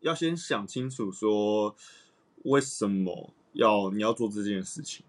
[0.00, 1.74] 要先想清楚说。
[2.44, 5.04] 为什么要你要做这件事情？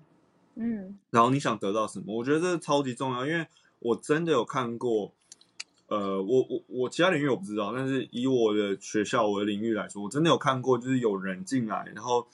[0.55, 2.15] 嗯，然后你想得到什么？
[2.15, 3.47] 我觉得这超级重要，因为
[3.79, 5.11] 我真的有看过，
[5.87, 12.27] 呃，我我我其他领域我不知道，但是以我的学校我的领域来说，我真的有看过，就是有人进来，然后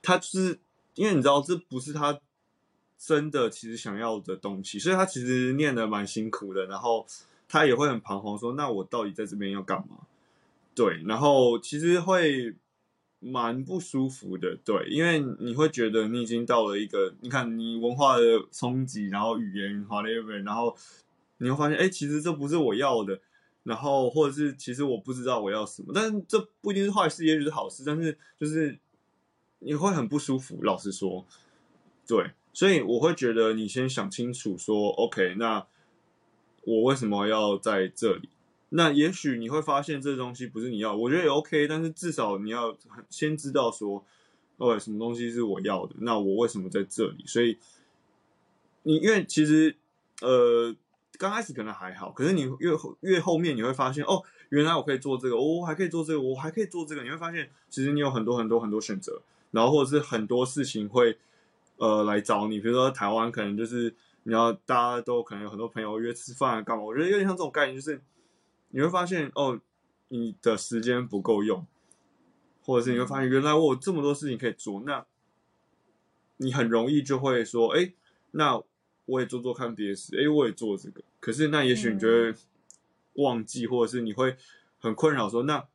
[0.00, 0.60] 他就是
[0.94, 2.20] 因为你知道这不是他
[2.96, 7.04] 真的其实想要的东西，所以他其实念的蛮辛苦的，然后
[7.48, 10.06] 他也会很彷徨，说那我到底在这边要干嘛？
[10.76, 12.54] 对，然后其实会。
[13.20, 20.76] 蛮不舒服的，对，因为你会觉得你已经到了一个，你看你文化的冲击，然后语言 whatever，然后
[21.38, 23.20] 你会发现，哎，其实这不是我要的，
[23.64, 28.78] 然后或者是其实我不知道我要什么，但是这不一定是坏事，也许是好事，但是就是
[29.58, 31.26] 你会很不舒服，老实说，
[32.06, 35.66] 对，所以我会觉得你先想清楚，说 OK，那
[36.62, 38.28] 我为什么要在这里？
[38.70, 42.76] 那也许你会发现这东西不是你要，我觉得也 OK，但是至少你要
[43.08, 44.04] 先知道说，
[44.58, 47.24] 哦，什么东西是我要的，那我为什么在这里？
[47.26, 47.56] 所以
[48.82, 49.74] 你因为其实
[50.20, 50.76] 呃
[51.16, 61.16] 刚开始可能还好，可是你越越后面你会发现，哦，原来我可以做这个，我还可以做这个，我还可以做这个，你会发现其实你有很多很多很多选择，然后或者是很多事情会
[61.78, 67.98] 呃来找你，比如说台湾可能就是你要大家都可能有很多朋友约吃饭干嘛，我觉得有点像这种概念，就是。
[68.70, 69.60] 你会发现哦，
[70.08, 71.66] 你的时间不够用，
[72.62, 75.06] 或者是你会发现原来我有这么多事情可以做，那
[76.36, 77.92] 你很容易就会说，哎，
[78.32, 78.62] 那
[79.06, 81.02] 我也做做看别的事，哎，我也做这个。
[81.18, 82.34] 可是那也许你就会
[83.14, 84.36] 忘记，或者是你会
[84.78, 85.66] 很困扰，说那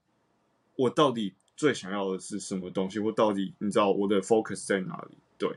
[0.76, 3.00] 我到底最想要的是什么东西？
[3.00, 5.18] 我到底你知道我的 focus 在哪里？
[5.38, 5.50] 对，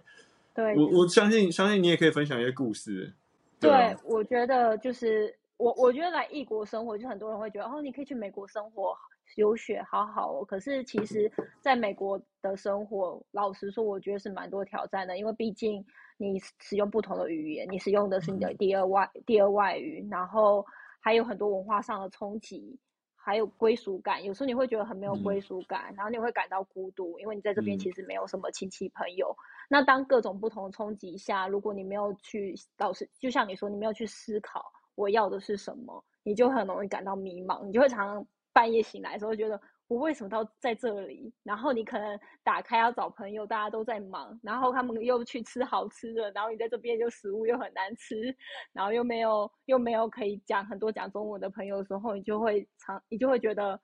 [0.55, 3.13] 对我我相信相信你也可以分享一些故事。
[3.61, 5.35] 对，我觉得就是。
[5.59, 8.95] 我我觉得来异国生活，就很多人会觉得哦，你可以去美国生活
[9.37, 10.45] 留学，好好哦。
[10.45, 15.85] 可是其实在美国的生活，老实说，我觉得是蛮多挑战的，因为毕竟
[16.19, 20.65] 你使用不同的语言，你使用的是你的第二外第二外语，然后
[21.01, 22.79] 还有很多文化上的冲击，
[23.15, 24.23] 还有归属感。
[24.23, 29.35] 有时候你会觉得很没有归属感，然后你会感到孤独，因为你在这边其实没有什么亲戚朋友。
[29.71, 34.71] 那当各种不同的冲击下，如果你没有去，老师就像你说，你没有去思考。
[34.97, 36.05] 我要的是什么？
[36.25, 41.33] 你就很容易感到迷茫，你就会常常半夜醒来的时候觉得我为什么到在这里？
[41.45, 48.35] 然后你可能打开要找朋友，大家都在忙，然后他们又去吃好吃的，然后你在这边就食物又很难吃，
[48.73, 53.79] 然后又没有又没有可以讲很多讲中文的朋友的时候，你就会常你就会觉得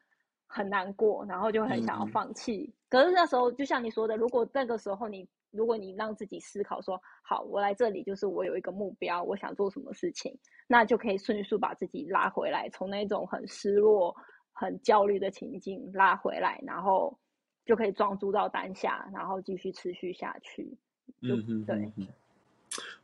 [0.49, 2.75] 很难过，然后就很想要放弃。
[2.91, 10.37] 可是那时候就像你说的，如果那个时候你如果你让自己思考说，好，我来这里就是我有一个目标，我想做什么事情，
[10.67, 14.17] 那就可以迅速把自己拉回来，从那种很失落。
[14.55, 17.19] 很焦虑的情境拉回来，然后
[17.65, 20.77] 就可以专注到当下，然后继续持续下去。
[21.23, 21.91] 嗯嗯，对。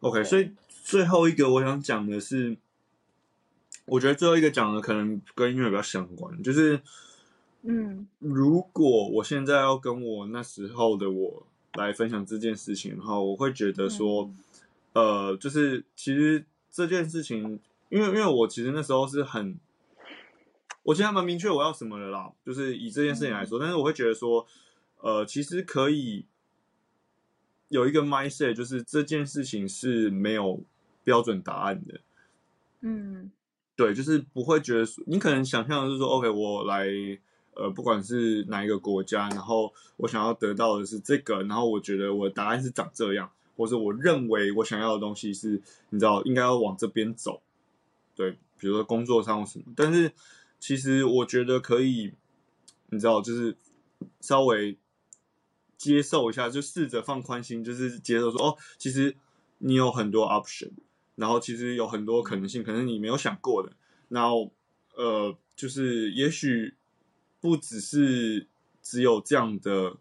[0.00, 2.54] OK，所以最后一个我想讲的是，
[3.86, 6.82] 我觉得最后一个讲的可能跟音乐比较相关，就是，
[7.62, 11.46] 嗯，如果我现在要跟我那时候的我
[11.78, 14.30] 来分享这件事情的话，我会觉得说，
[14.92, 19.58] 呃，就是其实这件事情，因为因为我其实那时候是很。
[20.84, 24.46] 我现在蛮明确我要什么的啦，就是以这件事情来说，但是我会觉得说，
[25.02, 26.24] 呃，其实可以
[27.68, 30.62] 有一个 mindset，就是这件事情是没有
[31.04, 32.00] 标准答案的。
[32.80, 33.30] 嗯，
[33.76, 36.86] 对，就是不会觉得你可能想象的是说，OK，我来，
[37.58, 47.42] 呃，不管是哪一个国家，然后我想要得到的是这个，然后我觉得我的答案是长这样，或者我认为我想要的东西是，你知道，应该要往这边走。
[48.14, 50.12] 对，比如说工作上什么，但是。
[50.60, 52.12] 其实我觉得可以，
[52.90, 53.56] 你知道，就是
[54.20, 54.76] 稍微
[55.76, 59.14] 接受一下，就试着放宽心，就是接受说，哦，其实
[59.58, 60.72] 你有很多 option，
[61.14, 63.72] 然后其实有很多可能性，可能你没有想过的。
[64.08, 64.50] 然后，
[64.96, 66.74] 呃，就是也许
[67.40, 68.46] 不只是
[68.82, 69.96] 只有这样的，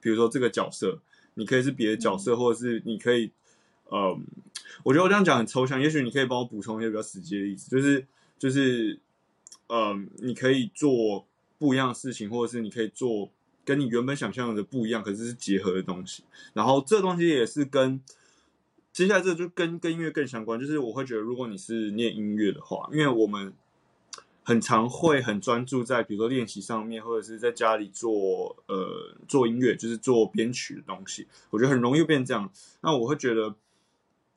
[0.00, 1.00] 比如说这个角色，
[1.34, 3.30] 你可以是别的角色，或者是你可以，
[3.88, 4.18] 呃，
[4.84, 8.06] 我觉得我这样讲很抽象，也许你可以帮我补充一些比较实际的例子，就是
[8.38, 8.98] 就是。
[9.72, 11.24] 嗯，你可以做
[11.56, 13.30] 不一样的事情，或者是你可以做
[13.64, 16.24] 跟你原本想象的不一样，可是是结合的东西。
[16.54, 18.00] 然后这东西也是跟
[18.92, 20.58] 接下来这就跟跟音乐更相关。
[20.58, 23.52] 就是我会觉得，如果你是念音乐的话，因为我们
[24.42, 31.26] 很常会很专注在比如说练习上面，或者是在家里做呃做音乐，就是做编曲的东西。
[31.50, 32.50] 我觉得很容易变这样。
[32.80, 33.54] 那我会觉得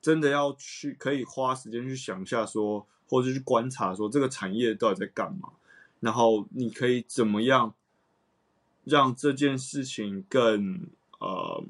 [0.02, 2.86] 真的要去可以花时间去想一下说。
[3.06, 5.50] 或者去观察说这个产业到底在干嘛，
[6.00, 7.76] 然后你可以怎么样
[8.86, 10.88] 让这件事情更
[11.20, 11.64] 呃，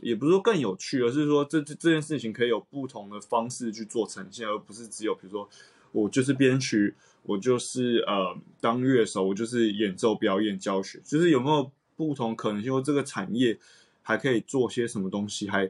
[0.00, 5.46] 也不是说更有趣，而是说这这这件事情可以有不同的方式去做呈现，而不是只有比如说
[5.92, 6.94] 我就是编曲，
[7.28, 12.72] 我就是呃当乐手，我就是演奏、表演、教学，就是有没有不同可能性？
[12.72, 13.58] 或这个产业
[14.02, 15.48] 还可以做些什么东西？
[15.48, 15.66] 还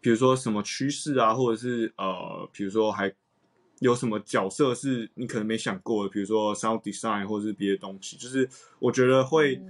[0.00, 3.12] 比如说什么趋势啊，或者是呃，比如说还。
[3.80, 6.08] 有什么角色是你可能没想过的？
[6.10, 9.60] 比如说 sound design 或者是别的东西，就是我觉得会，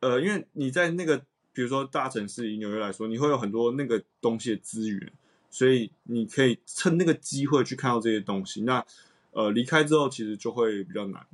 [0.00, 1.16] 呃，因为你在那个
[1.54, 5.10] 比如说大城市以纽约来说，你会有很多那个东西的资源，
[5.50, 8.60] 所以你可以趁那个机会去看到这些东西。
[8.60, 8.84] 那
[9.38, 11.24] 呃，离开之后其实就会比较难。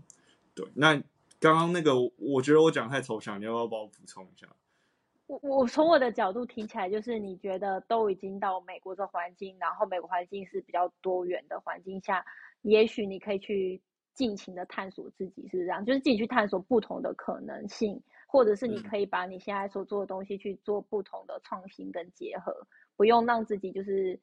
[0.55, 0.93] 对，那
[1.40, 4.47] 刚刚那个我觉得我讲太抽象，你要不要帮我补充一下？
[5.27, 12.23] 我我从我的角度听起来，就是你觉得都已经到美国的环境，然后美国环境是比较多元的环境下，
[12.61, 13.81] 也许你可以去
[14.12, 22.55] 尽情的探索自己，是这样，就是自己去探索不同的可能性，或者是你可以把你现在所做的东西去做不同的创新跟结合，
[22.99, 24.21] 不用让自己就是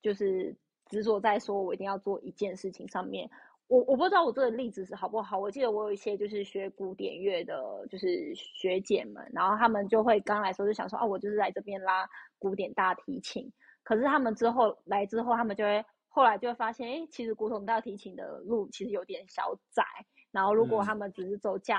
[0.00, 0.54] 就是
[0.88, 3.30] 执着在说我一定要做一件事情上面。
[3.68, 5.36] 我我不知道我这个例子是好不好。
[5.36, 13.52] 我记得我有一些就是学古典乐的，就是学姐们，然后他们就会刚来说就想说，啊，我就是来这边拉古典大提琴。
[13.82, 19.82] 可是他们之后来之后，他们就会后来就会发现，哎，其实古董大提琴的路其实有点小窄。
[20.30, 21.76] 然后如果他们只是走教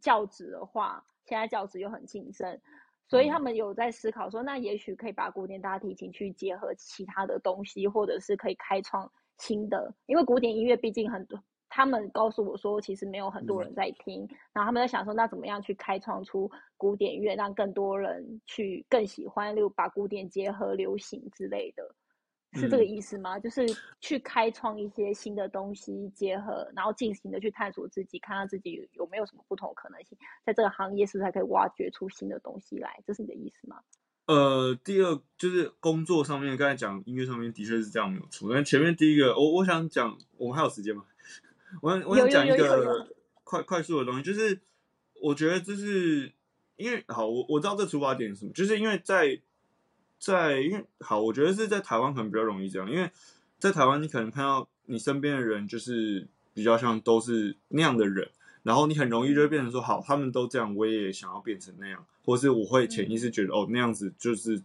[0.00, 2.58] 教职的话，现在教职又很竞争，
[3.08, 9.10] 所以他们有在思考说，那也许可以把古典大提琴去结合其他的东西，或者是可以开创。
[9.38, 11.38] 新的，因为古典音乐毕竟很多，
[11.68, 21.94] 他们告诉我说，其实没有很多人在听，然后他们在想说，那怎么样去开创出古典乐，让更多人去更喜欢，例如把古典结合流行之类的，
[22.56, 23.38] 是这个意思吗？
[23.38, 23.66] 就是
[24.00, 33.02] 去开创一些新的东西，结合，然后尽情的去探索自己，看看自己有没有什么不同的可能性，在这个行业是不是还可以挖掘出新的东西来？
[33.06, 33.80] 这是你的意思吗？
[34.26, 38.52] 呃，第二就是工作上面，刚才讲音乐上面的确是这样没有错。
[38.52, 41.04] 但前面第一个，我我想讲，我们还有时间吗？
[41.80, 43.08] 我我想讲一个
[43.44, 44.60] 快快速的东西，就是
[45.22, 46.32] 我觉得这是
[46.74, 49.40] 因为好，我我知道这出发点是什么，就是因为在
[50.26, 53.08] 在因为好，我觉得是在台湾可能比较容易这样，因为
[53.60, 58.28] 在台湾你可能看到你身边的人就是比较像都是那样的人，
[58.64, 64.60] 然后你很容易就会变成说，好，他们都这样，我也想要变成那样，或是我会潜意识觉得，哦，那样子就是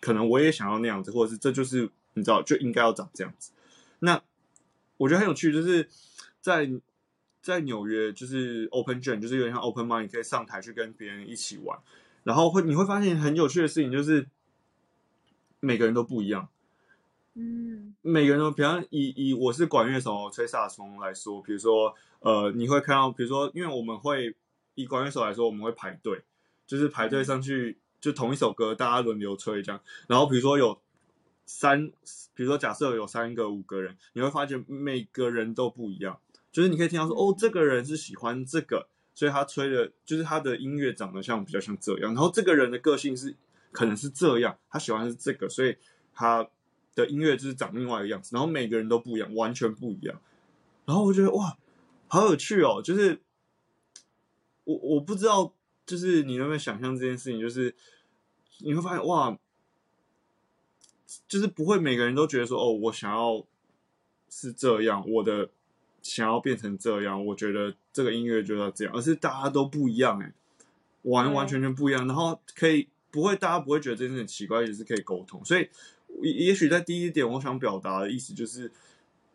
[0.00, 3.52] 可能我也想要那样子，或者是这就是你知道就应该要长这样子。
[4.00, 4.20] 那
[4.96, 5.88] 我觉得很有趣，就是
[6.40, 6.68] 在
[7.40, 11.78] 在纽约，就是 Open Jam，就是有点像 Open Mind，可以上台去跟别人一起玩，
[12.24, 14.26] 然后会你会发现很有趣的事情，就是
[15.64, 16.48] 每个人都不一样。
[17.36, 24.36] 嗯每个人都，比方以以我是管乐手吹萨克斯风来说，比如说呃，你会看到，比如说，因为我们会
[24.76, 26.22] 以管乐手来说，我们会排队，
[26.64, 29.80] 就是排队上去，就同一首歌，大家轮流吹这样。
[30.06, 30.78] 然后比如说有
[31.44, 31.88] 三，
[32.34, 36.20] 比如说假设有三个五个人，你会发现每个人都不一样，
[36.52, 42.14] 就是你可以听到说，哦，这个人是喜欢这个，所以他吹的，就是他的音乐长得像比较像这样。
[42.14, 43.34] 然后这个人的个性是
[43.74, 45.76] 可能是这样，他喜欢是这个，所以
[46.14, 46.48] 他。
[46.96, 50.20] 的音乐就是长另外一个样子，然后每个人都不一样，完全不一样。
[50.84, 51.58] 然后我觉得哇，
[52.06, 52.80] 好有趣哦！
[52.80, 53.20] 就是
[54.62, 55.52] 我我不知道，
[55.84, 57.40] 就是你能不能想象这件事情？
[57.40, 57.74] 就是
[58.58, 59.36] 你会发现哇，
[61.26, 63.44] 就是不会每个人都觉得说哦，我想要
[64.30, 65.50] 是这样，我的
[66.00, 70.32] 想要变成这样，我觉得这个音乐就要这样，而是大家都不一样哎，
[71.02, 72.06] 完完全全不一样。
[72.06, 75.68] 然后可以不会，大家不会觉得这件事很奇怪，也是可以沟通，所以。
[76.22, 78.70] 也也许在第一点，我想表达的意思就是，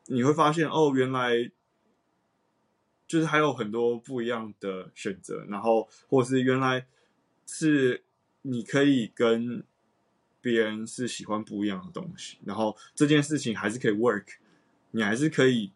[0.06, 1.52] 你会发现哦，原来
[3.06, 6.88] 就是还有很多不一样的选择，然后或是原来
[7.46, 8.02] 是
[8.44, 9.62] 你可以跟
[10.40, 14.36] 别人是喜欢不一样的东西，然后这件事情还是可以 work，
[14.92, 15.74] 你还是可以，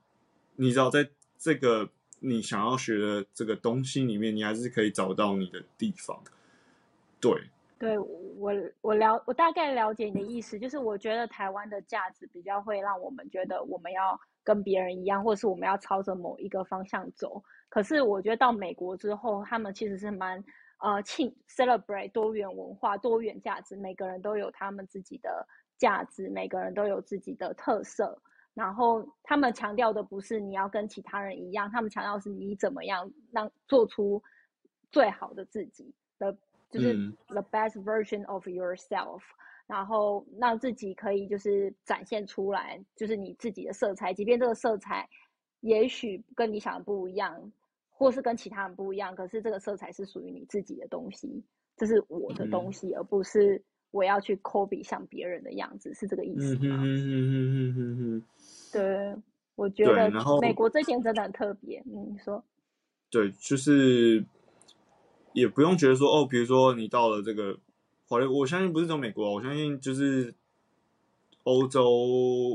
[0.55, 1.89] 你知道在这个
[2.21, 6.23] 你想要学的这个东西里面，你还是可以找到你的地方，
[7.19, 7.49] 对。
[7.83, 17.43] 对我，我了，我大概了解你的意思，就是我觉得台湾的价值比较会让我们觉得我们要跟别人一样，或是我们要朝着某一个方向走。
[17.67, 20.41] 可是我觉得到美国之后，他们其实是蛮
[20.79, 25.45] 呃庆 celebrate 多元文化、多元价值，每个人都有他们自己的
[25.77, 28.17] 价值，每个人都有自己的特色。
[28.53, 34.23] 然后他们强调的不是你要跟其他人一样，他们强调是你怎么样让做出
[34.89, 36.33] 最好的自己的。
[36.73, 36.93] 就是
[37.27, 39.21] the best version of yourself，
[39.67, 45.07] 然后让自己可以就是展现出来，就是你自己的色彩，即便这个色彩
[45.61, 47.51] 也许跟你想的不一样，
[47.91, 51.43] 或是跟其他人不一样，可是这个色彩是属于你自己的东西，
[51.77, 53.61] 这是我的东西，而不是
[53.91, 56.81] 我要去 copy 像别人的样子，是这个意思吗？
[56.81, 58.23] 嗯嗯嗯嗯嗯
[58.73, 59.15] 对，
[59.55, 60.11] 我觉得
[60.41, 61.79] 美国这点真的很特别。
[61.85, 62.43] 嗯，你说？
[63.11, 64.25] 对，就是。
[65.33, 67.57] 也不用觉得说哦，比如说你到了这个，
[68.07, 70.33] 好了，我相信不是从美国，我相信就是
[71.43, 71.83] 欧洲，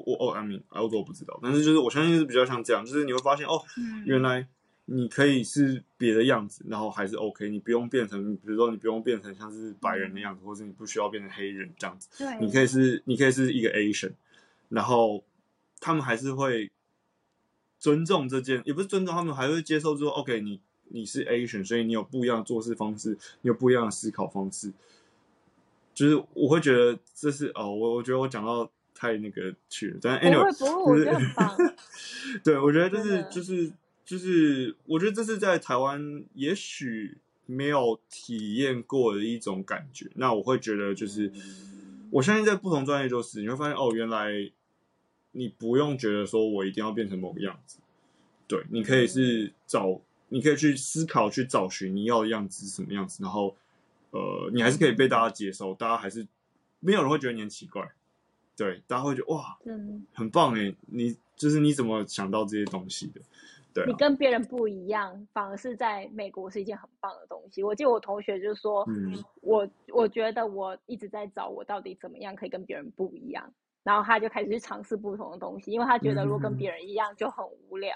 [0.06, 3.60] 我哦，I mean，欧洲我不知道，但是就是我相信是比较像这样，就是你会发现哦，
[4.04, 4.46] 原来
[4.86, 14.12] 你可以是别的样子，然后还是 OK，你不用变成，比如说你不用变成像是白人的样子，或者你不需要变成黑人这样子，对，你可以是，你可以是一个 Asian，
[14.68, 15.24] 然后
[15.80, 16.70] 他们还是会
[17.78, 20.60] 尊重这件，也不是尊重，他们还会接受说 OK，你。
[20.90, 23.10] 你是 Asian，所以你有不一样的做事方式，
[23.42, 24.72] 你有不一样的思考方式。
[25.94, 31.56] 就是我会觉得这是哦，我我觉得我讲到太那个去了，但 anyway，不不，我觉得很棒。
[32.44, 33.72] 对，我觉得就是就是
[34.04, 40.08] 就是，我觉得这是在台湾也许没有体验过的一种感觉。
[40.14, 41.32] 那我会觉得就是，
[42.12, 44.52] 我相信在不同专业，就是你会发现哦，原来
[45.32, 47.78] 你不用觉得说我一定要变成某个样子，
[48.46, 50.00] 对，你可以是找。
[50.28, 53.54] 你可以去思考、去找寻你要的样子是什么样子，然后，
[54.10, 56.26] 呃，你还是可以被大家接受，大家还是
[56.80, 57.90] 没有人会觉得你很奇怪，
[58.56, 59.58] 对，大家会觉得哇，
[60.12, 63.20] 很棒哎，你就是你怎么想到这些东西的？
[63.72, 67.62] 对，你跟别人不一样，反而是在美国是一件很棒的东西。
[67.62, 73.52] 我记得我同学就说，嗯，我我觉得我一直在找我到底怎么样可以跟别人不一样，
[73.82, 77.94] 然后他就开始去尝试不同的东西，因为他觉得如果跟别人一样就很无聊。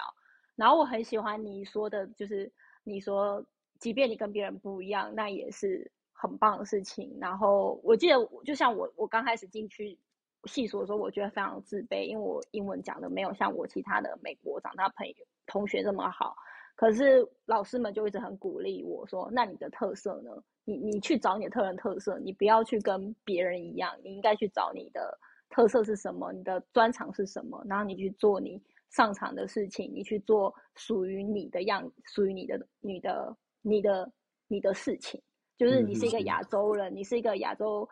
[0.55, 2.51] 然后我很喜欢你说的，就是
[2.83, 3.43] 你说，
[3.79, 7.17] 即便你跟别人不一样，那也是很棒的事情。
[7.19, 9.97] 然后我记得，就像我我刚开始进去
[10.45, 15.13] 细说的时候，我觉得非常自卑，因为我英文讲的没有像我其他的美国长大朋友
[15.47, 16.35] 同学这么好。
[16.75, 20.31] 可是老师们就一直很鼓励我说：“那你的特色呢？
[20.65, 25.17] 你你去找你的特人特色，你不要去跟别人一样，你应该去找你的
[25.49, 28.61] 特色是什么，你的专长是什么，然后你去做你。”
[28.93, 34.11] 上场的事情，你去做属于你的样，属于你的、你的、你的、
[34.47, 35.21] 你的事情。
[35.57, 37.87] 就是你是一个亚洲人，你是一个亚洲，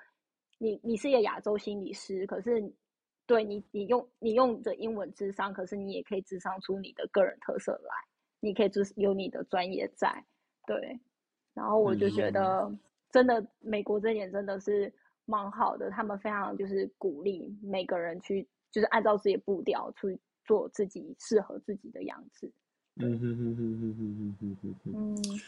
[0.60, 2.26] 你你是一个亚洲心理师。
[2.26, 2.62] 可是，
[3.26, 7.94] 对你，你用你用着英文智商，可是你也可以智商出你的个人特色来。
[8.40, 10.12] 你可以就是有你的专业在，
[10.66, 11.00] 对。
[11.54, 12.78] 然后我就觉嗯得，
[13.12, 14.92] 真的美国这点真的是
[15.26, 20.20] 蛮好的，他们非常就是鼓励每个人去，就是按照自己的步调去
[20.52, 22.52] 做自己适合自己的样子。
[22.98, 24.94] 嗯哼哼哼哼哼哼哼。
[24.94, 25.40] 嗯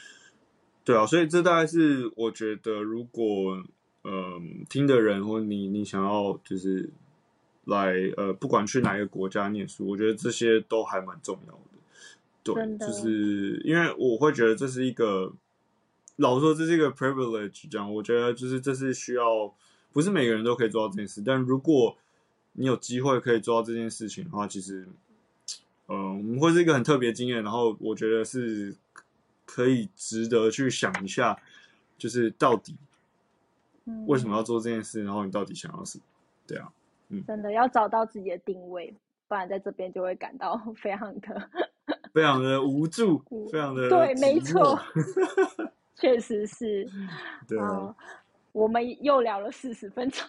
[0.85, 3.61] 对啊，所以这大概是我觉得，如果
[4.05, 6.89] 嗯听的人或你你想要就是
[7.65, 11.59] 来呃，不管去哪一个国家念书，我觉得这些都还蛮重要的。
[12.43, 15.33] 对，就是因为我会觉得这是一个，
[16.15, 19.53] 老实说这是一个 privilege，这样我觉得就是这是需要，
[19.91, 21.97] 不是每个人都可以做到这件事，但如果
[22.53, 24.87] 你有机会可以做到这件事情的话，其实，
[25.87, 28.75] 嗯，我们会是一个很特别经验，然后我觉得是
[29.45, 31.37] 可以值得去想一下，
[31.97, 32.75] 就是到底
[33.85, 36.03] 嗯，为什么要做这件事，然后你到底想要什么？
[36.47, 36.71] 对啊，
[37.09, 38.93] 嗯真的要找到自己的定位，
[39.27, 41.49] 不然在这边就会感到 非常的
[42.13, 43.17] 非常的无助，
[43.51, 44.79] 非常的对，没错，
[45.95, 46.87] 确实是。
[47.47, 47.95] 对啊，
[48.51, 50.27] 我们又聊了四十分钟。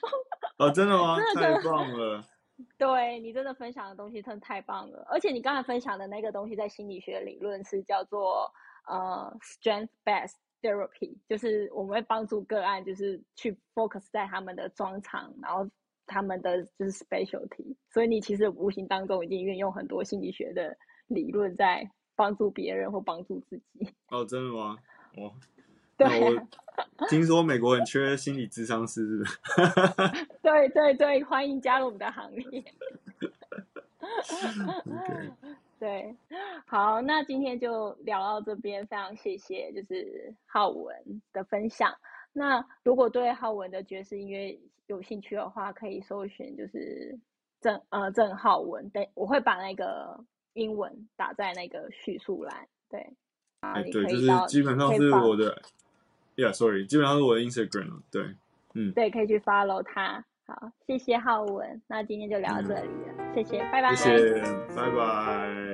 [0.58, 1.16] 哦，真的吗？
[1.16, 2.22] 真的太棒了！
[2.78, 8.48] 对你真的分享的东西真的太棒了，而且你刚才分享的那个东西，在心理学理论是叫做
[8.86, 15.68] 呃 strength based therapy，就是我们会帮助个案，就是去 focus 在他们的专长，然后
[16.06, 20.76] 他们的就是 specialty，所以你其实无形当中已经运用很多心理学的
[21.08, 23.92] 理论在帮助别人或帮助自己。
[24.10, 24.78] 哦，真的吗？
[25.16, 25.34] 哦，
[25.96, 26.40] 对
[27.08, 29.38] 听说美国很缺心理智商师，是不是？
[30.42, 32.64] 对对对，欢迎加入我们的行列。
[35.78, 36.16] 对，
[36.66, 40.96] 好，那今天就聊到这边，非常谢谢就是浩文
[41.32, 41.94] 的分享。
[42.32, 47.18] 那如果对浩文的爵士音乐有兴趣的话，可以搜寻就是
[47.60, 50.18] 郑呃郑浩文，对，我会把那个
[50.54, 53.00] 英文打在那个叙述栏，对，
[53.60, 55.60] 啊，哎，对，就是基本上是我的
[56.36, 58.34] ，Yeah，Sorry，基本上是我的 Instagram，对，
[58.74, 60.24] 嗯对，可以去 follow 他。
[60.46, 63.94] 好，谢谢浩文，那今天就聊到这里了，谢谢，拜拜。
[63.94, 64.42] 谢谢，
[64.76, 65.73] 拜拜。